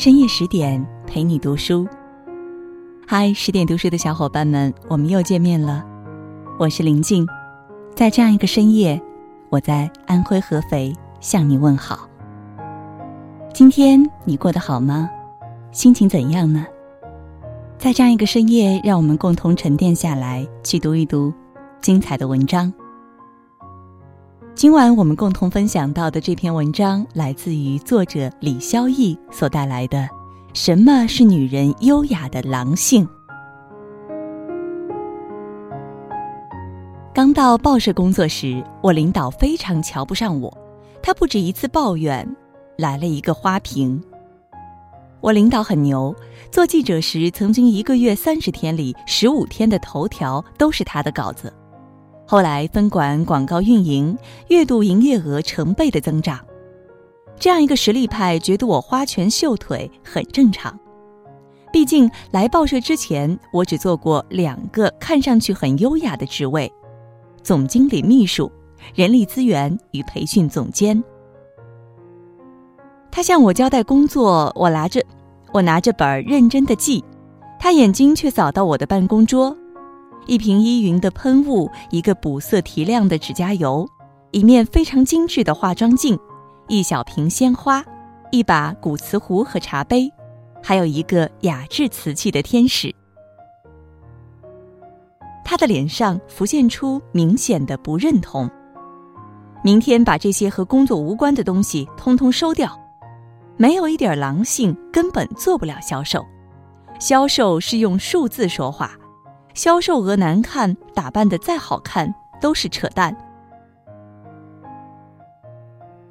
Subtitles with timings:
[0.00, 1.86] 深夜十点陪你读书。
[3.06, 5.84] 嗨，十点读书的小伙伴们，我们又见面了。
[6.58, 7.26] 我是林静，
[7.94, 8.98] 在这样一个深夜，
[9.50, 10.90] 我在安徽合肥
[11.20, 12.08] 向你问好。
[13.52, 15.06] 今天你过得好吗？
[15.70, 16.64] 心情怎样呢？
[17.76, 21.30] 在这样一个深夜，让我们共同沉淀下来，去读一读
[21.82, 22.72] 精彩的文章。
[24.60, 29.96] 今晚我们共同分享到的这篇文章，来自于作者李潇逸所带来的
[30.52, 33.02] 《什么是女人优雅的狼性》。
[37.14, 40.54] 刚到报社工作时，我领导非常瞧不上我，
[41.02, 42.28] 他不止一次抱怨，
[42.76, 43.98] 来了一个花瓶。
[45.22, 46.14] 我领导很牛，
[46.52, 51.50] 做记者时曾经一个月三十天里十五天的头条都是他的稿子。
[52.30, 54.16] 后来分管广告运营，
[54.50, 56.38] 月度营业额成倍的增长。
[57.36, 60.78] 这样一个实力派觉得我花拳绣腿很正常。
[61.72, 66.72] 毕竟来报社之前，我只做过两个看上去很优雅的职位：
[67.42, 68.48] 总经理秘书、
[68.94, 71.02] 人力资源与培训总监。
[73.10, 75.04] 他向我交代工作，我拿着
[75.52, 77.02] 我拿着本认真的记，
[77.58, 79.56] 他眼睛却扫到我的办公桌。
[80.30, 83.84] 一瓶依云的喷雾，一个补色提亮的指甲油，
[84.30, 86.16] 一面非常精致的化妆镜，
[86.68, 87.84] 一小瓶鲜花，
[88.30, 90.08] 一把古瓷壶和茶杯，
[90.62, 92.94] 还有一个雅致瓷器的天使。
[95.44, 98.48] 他的脸上浮现出明显的不认同。
[99.64, 102.70] 明天把这些和工作无关的东西通通收掉。
[103.56, 106.24] 没有一点狼性，根本做不了销售。
[107.00, 108.96] 销售是用数字说话。
[109.54, 113.16] 销售额难看，打扮的再好看都是扯淡。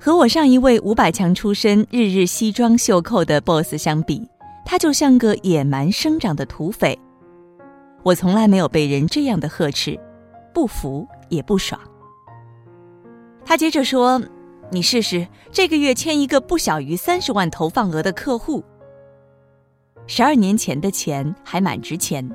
[0.00, 4.28] 和我上一位五百强出身、日日西装袖扣的 boss 相比，
[4.64, 6.98] 他就像个野蛮生长的土匪。
[8.04, 9.98] 我从来没有被人这样的呵斥，
[10.54, 11.78] 不服也不爽。
[13.44, 14.22] 他接着说
[14.70, 18.62] ：“你试试这个月签一个不小于三十万投放额的客户。
[20.06, 22.26] 十二年前的钱还蛮值钱。”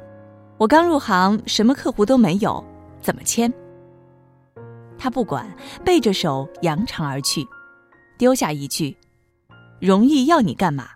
[0.63, 2.63] 我刚入行，什么客户都没有，
[3.01, 3.51] 怎么签？
[4.97, 5.45] 他不管，
[5.83, 7.45] 背着手扬长而去，
[8.17, 8.95] 丢下一句
[9.81, 10.91] ：“容易要你干嘛？”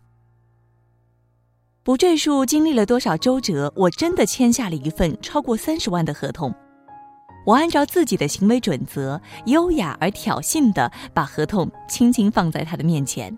[1.83, 6.55] 不赘述经历了多少周折，我真的签下了一份超过三十万的合同。
[7.45, 13.37] 我按照自己的行为准则，优雅而挑衅的把合同轻轻放在他的面前。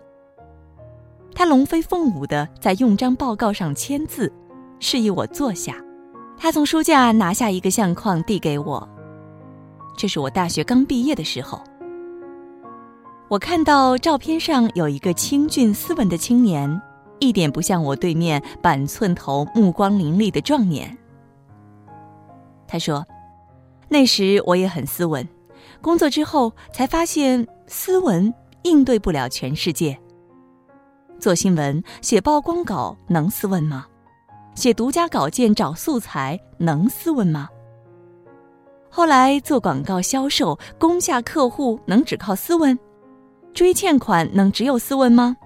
[1.33, 4.31] 他龙飞凤舞的在用章报告上签字，
[4.79, 5.75] 示意我坐下。
[6.41, 8.87] 他从书架拿下一个相框，递给我。
[9.97, 11.61] 这是我大学刚毕业的时候。
[13.27, 16.81] 我看到照片上有一个清俊斯文的青年，
[17.19, 20.97] 一点不像我对面板寸头、目光凌厉的壮年。
[22.65, 23.05] 他说
[23.89, 25.27] ：“那时我也很斯文，
[25.81, 28.33] 工作之后才发现斯文
[28.63, 29.99] 应对不了全世界。
[31.19, 33.85] 做新闻、写曝光稿能斯文吗？”
[34.59, 37.47] 写独家稿件找素材能斯文吗？
[38.89, 42.77] 后来做广告销售攻下客户能只靠斯文？
[43.53, 45.37] 追欠款能只有斯文吗？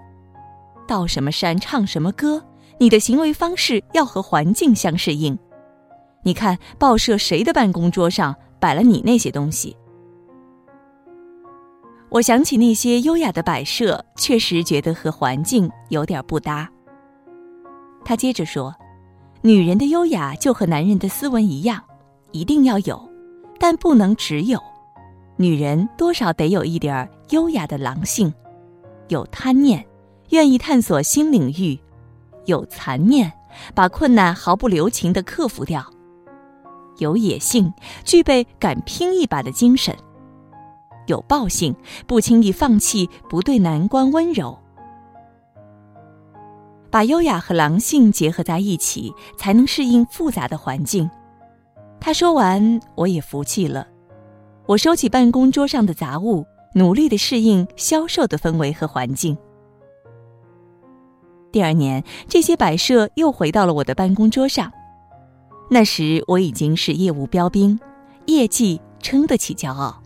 [0.87, 2.43] 到什么山唱什么歌？
[2.79, 5.37] 你的行为方式要和环境相适应。
[6.23, 9.77] 你看报社谁的办公桌上摆了你那些东西？
[12.09, 16.67] 我想起那些优雅的摆设，确实觉得和环境有点不搭。
[18.03, 18.73] 他接着说。
[19.45, 21.83] 女人的优雅就和男人的斯文一样，
[22.31, 23.09] 一定要有，
[23.59, 24.57] 但不能只有。
[25.35, 28.33] 女人多少得有一点优雅的狼性，
[29.09, 29.85] 有贪念，
[30.29, 31.77] 愿意探索新领域；
[32.45, 33.29] 有残念，
[33.75, 35.81] 把困难毫不留情的克服掉；
[36.99, 37.73] 有野性，
[38.05, 39.93] 具备敢拼一把的精神；
[41.07, 41.75] 有暴性，
[42.07, 44.57] 不轻易放弃，不对难关温柔。
[46.93, 51.09] 把优雅和狼性结合在一起，才能适应复杂的环境。
[51.99, 53.87] 他说完，我也服气了。
[54.67, 56.45] 我收起办公桌上的杂物，
[56.75, 59.35] 努力的适应销售的氛围和环境。
[61.51, 64.71] 第二年，这些摆设又回到了我的办公桌上。
[65.71, 67.79] 那时我已经是业务标兵，
[68.27, 69.99] 业绩撑得起骄傲。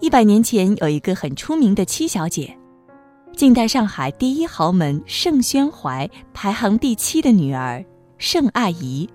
[0.00, 2.58] 一百年前，有一个很出名的七小姐。
[3.36, 7.84] 近代上海第一豪门盛宣怀排行第七的女儿
[8.16, 9.06] 盛爱怡。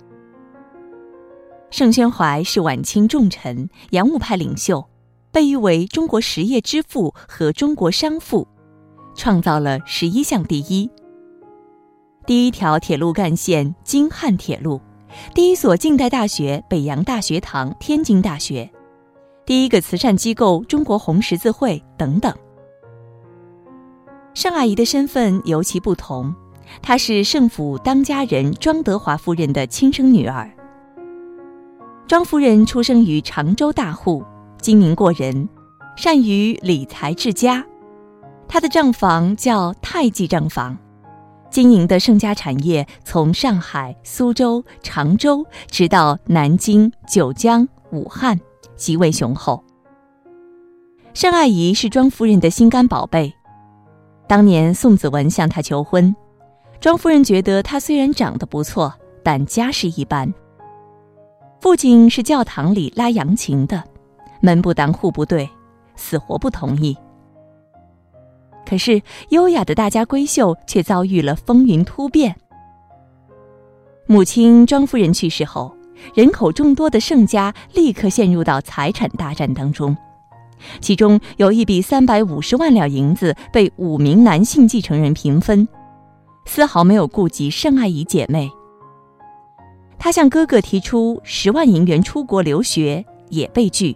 [1.71, 4.87] 盛宣怀是晚清重臣、洋务派领袖，
[5.31, 8.47] 被誉为中国实业之父和中国商父，
[9.15, 10.87] 创造了十一项第一。
[12.27, 14.79] 第一条铁路干线京汉铁路，
[15.33, 18.71] 第一所近代大学北洋大学堂天津大学，
[19.47, 22.31] 第一个慈善机构中国红十字会等等。
[24.41, 26.33] 盛阿姨的身份尤其不同，
[26.81, 30.51] 她是盛府当家人庄德华夫人的亲生女儿。
[32.07, 34.23] 庄夫人出生于常州大户，
[34.59, 35.47] 精明过人，
[35.95, 37.63] 善于理财治家。
[38.47, 40.75] 她的账房叫太极账房，
[41.51, 48.41] 经营的盛家产业从上海、苏州、常州，直到南京、九江、武汉，
[48.75, 49.63] 极为雄厚。
[51.13, 53.35] 盛阿姨是庄夫人的心肝宝贝。
[54.31, 56.15] 当年宋子文向她求婚，
[56.79, 60.33] 庄夫人觉得他虽然长得不错，但家世一般。
[61.59, 63.83] 父亲是教堂里拉扬琴的，
[64.39, 65.49] 门不当户不对，
[65.97, 66.97] 死活不同意。
[68.65, 69.01] 可是
[69.31, 72.33] 优雅的大家闺秀却遭遇了风云突变。
[74.05, 75.75] 母亲庄夫人去世后，
[76.15, 79.93] 人口众多的盛家立刻陷入到财产大战当中。
[80.79, 85.67] 其中有一笔三百五十万两银子被五名男性继承人平分，
[86.45, 88.49] 丝毫没有顾及盛爱姨姐妹。
[89.99, 93.95] 他向哥哥提出十万银元出国留学，也被拒。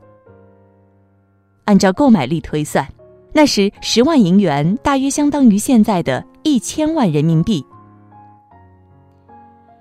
[1.65, 2.88] 按照购买力推算，
[3.33, 7.65] 那时十万银元大约相当于现在的一千万人民币。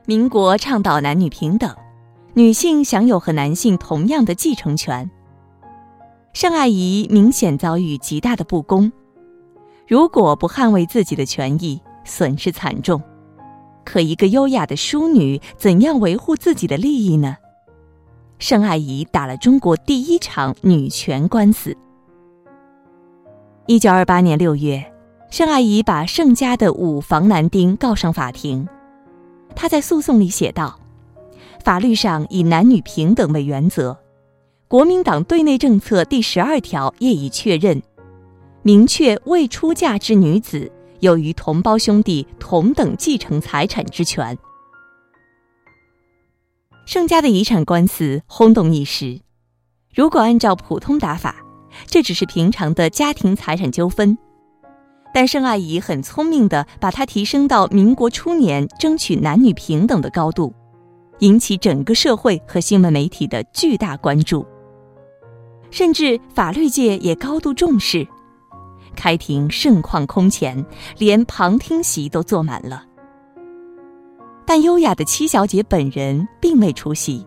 [0.06, 1.74] 民国倡导男女平等，
[2.32, 5.10] 女性享有和男性同样的继承权。
[6.34, 8.90] 盛爱姨明显遭遇极大的不公，
[9.86, 13.00] 如果不捍卫自己的权益，损失惨重。
[13.84, 17.36] 可一个优雅的淑女，怎样维护自己的利益呢？
[18.40, 21.76] 盛爱姨打了中国第一场女权官司。
[23.66, 24.84] 一九二八年六月，
[25.30, 28.68] 盛爱姨把盛家的五房男丁告上法庭。
[29.54, 30.80] 她在诉讼里写道
[31.62, 33.96] ：“法律上以男女平等为原则。”
[34.74, 37.80] 国民党对内政策第十二条业已确认，
[38.64, 40.68] 明确未出嫁之女子
[40.98, 44.36] 有与同胞兄弟同等继承财产之权。
[46.86, 49.20] 盛家的遗产官司轰动一时。
[49.94, 51.36] 如果按照普通打法，
[51.86, 54.18] 这只是平常的家庭财产纠纷，
[55.14, 60.52] 但盛爱姨很聪明的把它提升到民国初年争取男女平等的高度，
[61.20, 64.44] 引起整个社会和新闻媒体的巨大关注。
[65.74, 68.06] 甚至法律界也高度重视，
[68.94, 70.64] 开庭盛况空前，
[70.98, 72.84] 连旁听席都坐满了。
[74.46, 77.26] 但优雅的七小姐本人并未出席，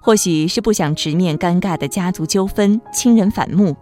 [0.00, 3.76] 或许是不想直面尴尬的家族纠纷、亲人反目，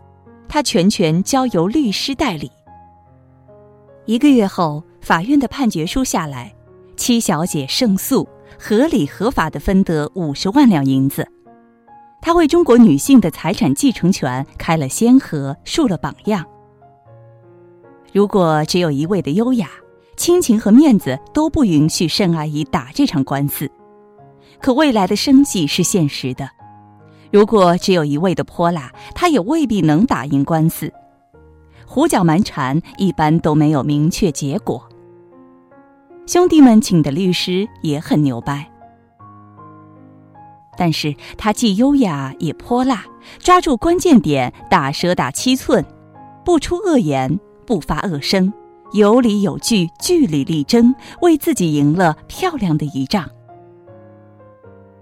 [0.49, 2.50] 她全权交由律师代理。
[4.06, 6.50] 一个月后，法院的判决书下来，
[6.96, 8.26] 七小姐胜诉，
[8.58, 11.31] 合理合法的分得五十万两银子。
[12.21, 16.45] 他为中国女性的财产继承权开了先河，树了榜样。
[18.13, 19.69] 如果只有一味的优雅，
[20.17, 23.71] 亲情和面子都不允许盛阿姨打这场官司。
[24.61, 26.49] 可未来的生计是现实的，
[27.31, 30.93] 如果只有一味的泼辣，她也未必能打赢官司。
[31.87, 34.88] 胡搅蛮缠一般都没有明确结果。
[36.26, 38.69] 兄弟们请的律师也很牛掰。
[40.76, 43.04] 但是他既优雅也泼辣，
[43.38, 45.85] 抓住关键点，打蛇打七寸，
[46.45, 48.52] 不出恶言，不发恶声，
[48.92, 53.28] 有理有据，据理力争，为自己赢了漂亮的一仗。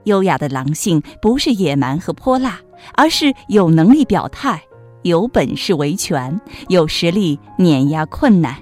[0.04, 2.60] 优雅的狼性不是野蛮和泼辣，
[2.94, 4.62] 而是有能力表态，
[5.02, 8.56] 有本事维权，有实力碾压困难，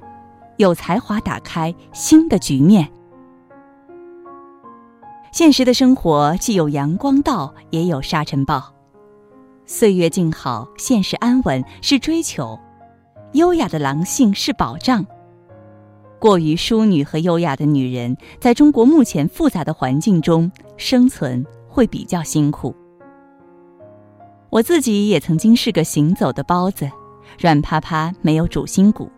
[0.57, 2.89] 有才华打开新的局面。
[5.33, 8.63] 现实的生活既有阳光道，也有沙尘暴。
[9.65, 12.55] 岁月静好，现实安稳是追求；
[13.33, 15.05] 优雅的狼性是保障。
[16.19, 22.77] 过于淑女和优雅的女人，在中国目前复杂的环境中生存会比较辛苦。
[24.51, 26.91] 我自己也曾经是个行走的包子，
[27.41, 29.11] 软趴趴，没有主心骨。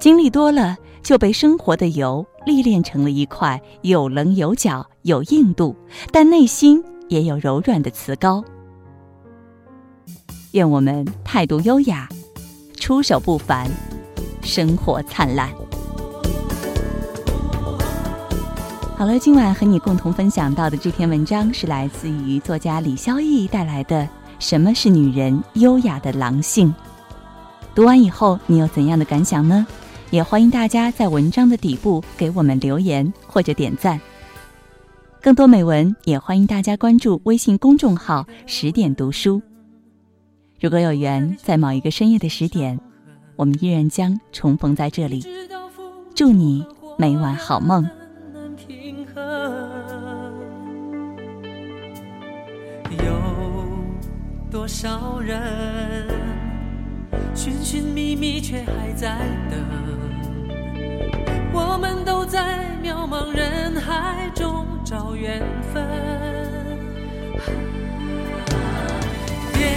[0.00, 5.76] 经历多了，就被生活的油历练成了一块有棱有角、有硬度，
[6.10, 8.44] 但内心也有柔软的瓷膏。
[10.52, 12.08] 愿我们态度优雅，
[12.78, 13.70] 出手不凡，
[14.42, 15.48] 生活灿烂。
[18.96, 24.02] 好了，今晚和你共同分享到的这篇文章是来自于作家李肖毅带来的
[24.38, 26.68] 《什么是女人优雅的狼性》。
[27.74, 29.66] 读完以后，你有怎样的感想呢？
[30.12, 33.98] 也欢迎大家在文章的底部给我们留言或者点赞。
[35.22, 39.40] 更多美文，也欢迎大家关注微信公众号“十点读书”。
[40.60, 42.78] 如果有缘，在某一个深夜的十点，
[43.36, 45.24] 我们依然将重逢在这里。
[46.14, 46.62] 祝你
[46.98, 47.88] 每晚好梦。
[52.98, 53.14] 有
[54.50, 56.06] 多少人
[57.34, 59.16] 寻寻觅觅，却还在
[59.50, 59.58] 等？
[61.52, 65.42] 我们都在渺茫人海中找缘
[65.72, 65.82] 分。
[69.52, 69.70] 点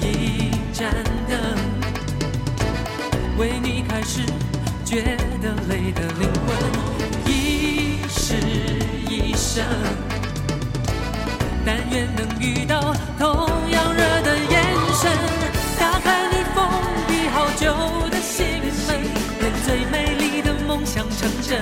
[0.00, 0.90] 一盏
[1.28, 1.38] 灯，
[3.38, 4.22] 为你开始
[4.84, 6.56] 觉得累的灵魂，
[7.26, 8.34] 一世
[9.08, 9.64] 一生。
[11.64, 13.65] 但愿能遇到同
[21.46, 21.54] 这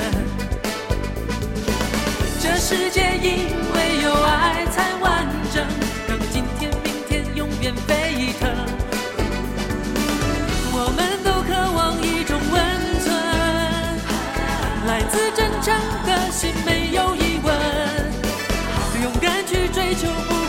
[2.56, 5.62] 世界因为有爱才完整，
[6.08, 8.48] 让今天、明天永远沸腾。
[10.72, 12.54] 我们都渴望一种温
[13.02, 13.12] 存，
[14.86, 15.74] 来自真诚
[16.06, 17.54] 的心，没有疑问。
[19.02, 20.43] 勇敢去追求，不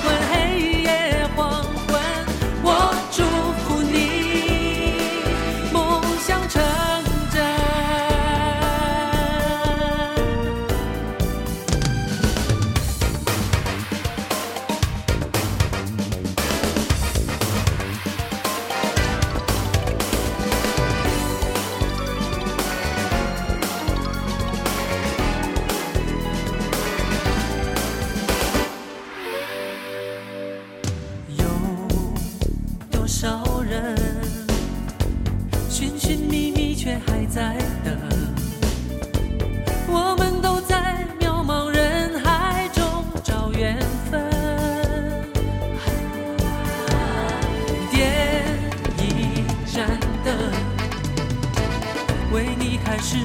[52.96, 53.18] 为你开始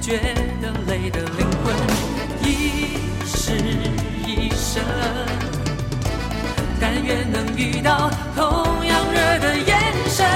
[0.00, 0.18] 觉
[0.60, 1.74] 得累的灵魂，
[2.42, 3.52] 一世
[4.26, 4.82] 一生。
[6.78, 10.26] 但愿能遇到同样热的眼神，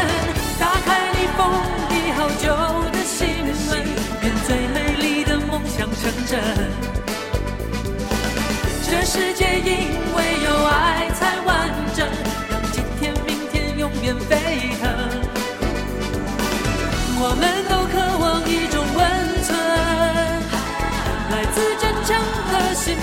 [0.58, 1.46] 打开你封
[1.90, 2.48] 闭好久
[2.90, 3.28] 的心
[3.68, 3.84] 门，
[4.22, 6.40] 愿最美丽的梦想成真。
[8.82, 12.08] 这世界因为有爱才完整，
[12.50, 14.36] 让今天、明天永远飞
[22.10, 22.20] 伤
[22.52, 22.96] 的心